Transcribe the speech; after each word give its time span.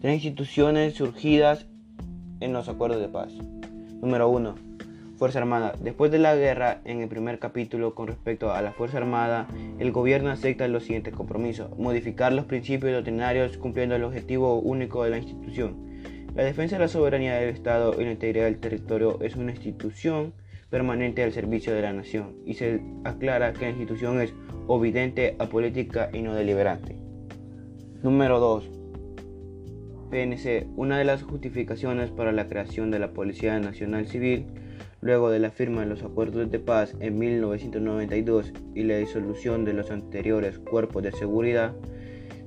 Tres 0.00 0.14
instituciones 0.14 0.94
surgidas 0.94 1.66
en 2.40 2.54
los 2.54 2.70
acuerdos 2.70 3.02
de 3.02 3.08
paz. 3.08 3.34
Número 4.00 4.30
1. 4.30 4.54
Fuerza 5.18 5.40
Armada. 5.40 5.74
Después 5.78 6.10
de 6.10 6.18
la 6.18 6.34
guerra, 6.34 6.80
en 6.86 7.02
el 7.02 7.08
primer 7.10 7.38
capítulo 7.38 7.94
con 7.94 8.06
respecto 8.06 8.50
a 8.50 8.62
la 8.62 8.72
Fuerza 8.72 8.96
Armada, 8.96 9.46
el 9.78 9.92
gobierno 9.92 10.30
acepta 10.30 10.66
los 10.68 10.84
siguientes 10.84 11.12
compromisos. 11.12 11.76
Modificar 11.78 12.32
los 12.32 12.46
principios 12.46 12.94
doctrinarios 12.94 13.58
cumpliendo 13.58 13.94
el 13.94 14.04
objetivo 14.04 14.58
único 14.58 15.04
de 15.04 15.10
la 15.10 15.18
institución. 15.18 15.76
La 16.34 16.44
defensa 16.44 16.76
de 16.76 16.80
la 16.80 16.88
soberanía 16.88 17.34
del 17.34 17.50
Estado 17.50 18.00
y 18.00 18.04
la 18.04 18.12
integridad 18.12 18.46
del 18.46 18.58
territorio 18.58 19.18
es 19.20 19.36
una 19.36 19.52
institución 19.52 20.32
permanente 20.70 21.22
al 21.22 21.32
servicio 21.32 21.74
de 21.74 21.82
la 21.82 21.92
nación 21.92 22.36
y 22.46 22.54
se 22.54 22.80
aclara 23.04 23.52
que 23.52 23.66
la 23.66 23.72
institución 23.72 24.18
es 24.22 24.32
obediente, 24.66 25.36
apolítica 25.38 26.08
y 26.10 26.22
no 26.22 26.34
deliberante. 26.34 26.96
Número 28.02 28.40
2. 28.40 28.79
PNC, 30.10 30.66
una 30.76 30.98
de 30.98 31.04
las 31.04 31.22
justificaciones 31.22 32.10
para 32.10 32.32
la 32.32 32.48
creación 32.48 32.90
de 32.90 32.98
la 32.98 33.12
Policía 33.12 33.58
Nacional 33.60 34.06
Civil 34.06 34.46
Luego 35.02 35.30
de 35.30 35.38
la 35.38 35.50
firma 35.50 35.80
de 35.80 35.86
los 35.86 36.02
acuerdos 36.02 36.50
de 36.50 36.58
paz 36.58 36.94
en 37.00 37.18
1992 37.18 38.52
y 38.74 38.82
la 38.82 38.98
disolución 38.98 39.64
de 39.64 39.72
los 39.72 39.90
anteriores 39.90 40.58
cuerpos 40.58 41.02
de 41.02 41.12
seguridad, 41.12 41.74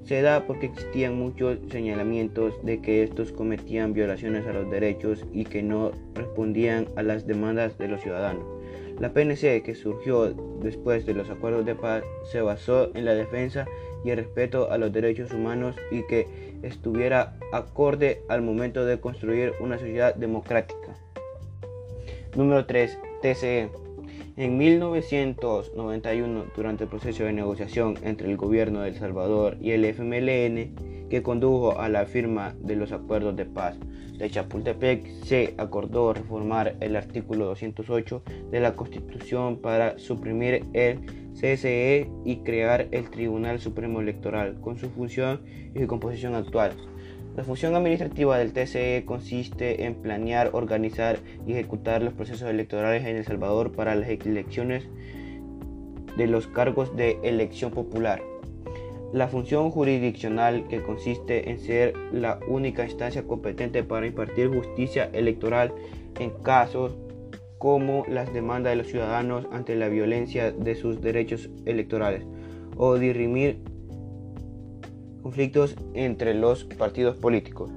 se 0.04 0.22
da 0.22 0.46
porque 0.46 0.68
existían 0.68 1.18
muchos 1.18 1.58
señalamientos 1.72 2.54
de 2.64 2.80
que 2.80 3.02
estos 3.02 3.32
cometían 3.32 3.94
violaciones 3.94 4.46
a 4.46 4.54
los 4.54 4.70
derechos 4.70 5.26
y 5.32 5.46
que 5.46 5.64
no 5.64 5.92
respondían 6.14 6.88
a 6.96 7.02
las 7.02 7.26
demandas 7.26 7.78
de 7.80 7.88
los 7.88 8.02
ciudadanos. 8.02 8.46
La 9.00 9.14
PNC, 9.14 9.64
que 9.64 9.74
surgió 9.74 10.36
después 10.62 11.08
de 11.08 11.16
los 11.16 11.32
acuerdos 11.32 11.66
de 11.66 11.74
paz, 11.74 12.04
se 12.32 12.42
basó 12.42 12.92
en 12.94 13.06
la 13.06 13.16
defensa 13.16 13.66
y 14.04 14.10
el 14.10 14.18
respeto 14.18 14.72
a 14.72 14.78
los 14.78 14.92
derechos 14.92 15.32
humanos 15.32 15.76
y 15.92 16.04
que 16.08 16.28
estuviera 16.64 17.38
acorde 17.52 18.22
al 18.30 18.42
momento 18.42 18.86
de 18.86 19.00
construir 19.00 19.54
una 19.60 19.78
sociedad 19.78 20.16
democrática. 20.16 20.96
Número 22.36 22.66
3. 22.66 22.98
TCE. 23.22 23.70
En 24.36 24.58
1991, 24.58 26.46
durante 26.56 26.86
el 26.86 26.90
proceso 26.90 27.24
de 27.24 27.34
negociación 27.34 28.00
entre 28.02 28.30
el 28.30 28.38
gobierno 28.38 28.82
de 28.82 28.90
El 28.90 28.96
Salvador 28.98 29.58
y 29.62 29.72
el 29.72 29.86
FMLN, 29.86 30.93
que 31.10 31.24
condujo 31.24 31.80
a 31.80 31.90
la 31.90 32.06
firma 32.06 32.56
de 32.62 32.76
los 32.76 32.92
acuerdos 32.92 33.36
de 33.36 33.46
paz 33.46 33.78
de 34.18 34.30
Chapultepec, 34.30 35.08
se 35.24 35.54
acordó 35.58 36.14
reformar 36.14 36.76
el 36.80 36.96
artículo 36.96 37.46
208 37.46 38.24
de 38.52 38.60
la 38.60 38.76
Constitución 38.76 39.58
para 39.58 39.98
suprimir 39.98 40.66
el 40.74 41.00
CSE 41.34 42.10
y 42.24 42.38
crear 42.38 42.88
el 42.92 43.10
Tribunal 43.10 43.60
Supremo 43.60 44.02
Electoral 44.02 44.60
con 44.62 44.78
su 44.78 44.90
función 44.90 45.42
y 45.74 45.80
su 45.80 45.88
composición 45.88 46.36
actual. 46.36 46.74
La 47.36 47.44
función 47.44 47.74
administrativa 47.74 48.38
del 48.38 48.54
TCE 48.54 49.04
consiste 49.06 49.86
en 49.86 49.96
planear, 49.96 50.52
organizar 50.54 51.18
y 51.48 51.54
ejecutar 51.54 52.04
los 52.04 52.14
procesos 52.14 52.48
electorales 52.48 53.04
en 53.06 53.16
El 53.16 53.26
Salvador 53.26 53.72
para 53.72 53.96
las 53.96 54.08
elecciones 54.08 54.88
de 56.16 56.28
los 56.28 56.46
cargos 56.46 56.96
de 56.96 57.18
elección 57.24 57.72
popular. 57.72 58.22
La 59.14 59.28
función 59.28 59.70
jurisdiccional, 59.70 60.68
que 60.68 60.82
consiste 60.82 61.52
en 61.52 61.60
ser 61.60 61.94
la 62.12 62.40
única 62.48 62.84
instancia 62.84 63.28
competente 63.28 63.84
para 63.84 64.08
impartir 64.08 64.48
justicia 64.48 65.12
electoral 65.14 65.72
en 66.20 66.32
casos 66.42 66.96
como 67.60 68.06
las 68.08 68.34
demandas 68.34 68.72
de 68.72 68.78
los 68.78 68.88
ciudadanos 68.88 69.46
ante 69.52 69.76
la 69.76 69.88
violencia 69.88 70.52
de 70.52 70.74
sus 70.74 71.00
derechos 71.00 71.52
electorales 71.66 72.26
o 72.76 72.96
dirimir 72.98 73.60
conflictos 75.22 75.76
entre 75.94 76.34
los 76.34 76.64
partidos 76.64 77.16
políticos. 77.16 77.70